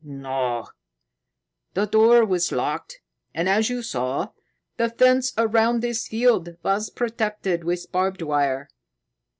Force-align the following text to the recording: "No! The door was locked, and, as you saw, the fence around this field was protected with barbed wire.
"No! 0.03 0.65
The 1.75 1.85
door 1.85 2.25
was 2.25 2.51
locked, 2.51 3.01
and, 3.35 3.47
as 3.47 3.69
you 3.69 3.83
saw, 3.83 4.29
the 4.77 4.89
fence 4.89 5.31
around 5.37 5.81
this 5.81 6.07
field 6.07 6.57
was 6.63 6.89
protected 6.89 7.63
with 7.63 7.91
barbed 7.91 8.23
wire. 8.23 8.67